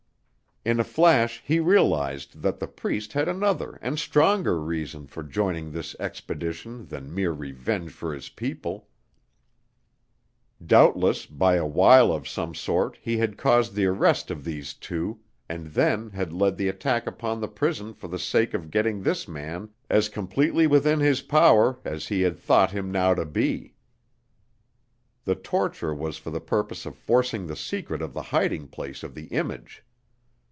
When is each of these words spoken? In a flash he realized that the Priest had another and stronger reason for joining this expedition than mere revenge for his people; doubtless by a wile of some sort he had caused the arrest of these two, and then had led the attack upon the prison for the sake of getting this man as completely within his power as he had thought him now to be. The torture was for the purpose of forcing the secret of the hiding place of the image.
In 0.63 0.79
a 0.79 0.83
flash 0.83 1.41
he 1.43 1.59
realized 1.59 2.43
that 2.43 2.59
the 2.59 2.67
Priest 2.67 3.13
had 3.13 3.27
another 3.27 3.79
and 3.81 3.97
stronger 3.97 4.61
reason 4.61 5.07
for 5.07 5.23
joining 5.23 5.71
this 5.71 5.95
expedition 5.99 6.85
than 6.85 7.11
mere 7.11 7.31
revenge 7.31 7.89
for 7.93 8.13
his 8.13 8.29
people; 8.29 8.87
doubtless 10.63 11.25
by 11.25 11.55
a 11.55 11.65
wile 11.65 12.11
of 12.13 12.27
some 12.29 12.53
sort 12.53 12.99
he 13.01 13.17
had 13.17 13.39
caused 13.39 13.73
the 13.73 13.87
arrest 13.87 14.29
of 14.29 14.43
these 14.43 14.75
two, 14.75 15.19
and 15.49 15.65
then 15.65 16.11
had 16.11 16.31
led 16.31 16.57
the 16.57 16.67
attack 16.69 17.07
upon 17.07 17.41
the 17.41 17.47
prison 17.47 17.91
for 17.91 18.07
the 18.07 18.19
sake 18.19 18.53
of 18.53 18.69
getting 18.69 19.01
this 19.01 19.27
man 19.27 19.67
as 19.89 20.09
completely 20.09 20.67
within 20.67 20.99
his 20.99 21.23
power 21.23 21.79
as 21.83 22.07
he 22.09 22.21
had 22.21 22.37
thought 22.37 22.69
him 22.69 22.91
now 22.91 23.15
to 23.15 23.25
be. 23.25 23.73
The 25.25 25.33
torture 25.33 25.95
was 25.95 26.19
for 26.19 26.29
the 26.29 26.39
purpose 26.39 26.85
of 26.85 26.95
forcing 26.95 27.47
the 27.47 27.55
secret 27.55 28.03
of 28.03 28.13
the 28.13 28.21
hiding 28.29 28.67
place 28.67 29.01
of 29.01 29.15
the 29.15 29.25
image. 29.29 29.83